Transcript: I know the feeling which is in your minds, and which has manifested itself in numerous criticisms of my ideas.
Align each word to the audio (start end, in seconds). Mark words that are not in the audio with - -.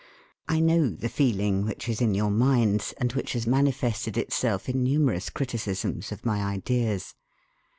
I 0.47 0.59
know 0.61 0.89
the 0.89 1.09
feeling 1.09 1.63
which 1.63 1.87
is 1.87 2.01
in 2.01 2.15
your 2.15 2.31
minds, 2.31 2.91
and 2.97 3.13
which 3.13 3.33
has 3.33 3.45
manifested 3.45 4.17
itself 4.17 4.67
in 4.67 4.83
numerous 4.83 5.29
criticisms 5.29 6.11
of 6.11 6.25
my 6.25 6.41
ideas. 6.43 7.13